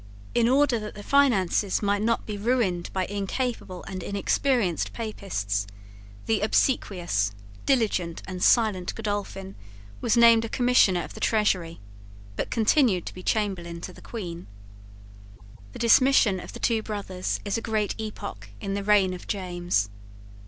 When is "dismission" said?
15.77-16.39